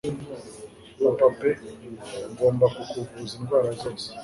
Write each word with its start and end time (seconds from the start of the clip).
Papa 1.01 1.27
pe 1.39 1.49
ngomba 2.31 2.65
kukuvuza 2.75 3.33
indwara 3.39 3.69
zose 3.81 4.07